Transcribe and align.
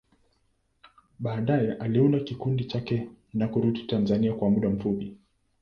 Baadaye, 1.19 1.73
aliunda 1.73 2.19
kikundi 2.19 2.65
chake 2.65 3.07
na 3.33 3.47
kurudi 3.47 3.83
Tanzania 3.83 4.33
kwa 4.33 4.49
muda 4.49 4.69
mfupi. 4.69 5.17